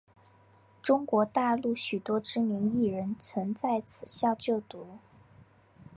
[0.81, 4.97] 中国大陆许多知名艺人曾在此校就读。